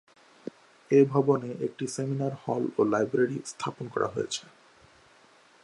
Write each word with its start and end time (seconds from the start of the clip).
এ 0.91 0.99
ভবনে 1.05 1.49
একটি 1.65 1.85
seminar 1.87 2.33
hall 2.43 2.63
ও 2.77 2.81
লাইব্রেরি 2.83 3.37
স্থাপন 3.45 3.85
করা 3.93 4.07
হয়েছে। 4.07 4.43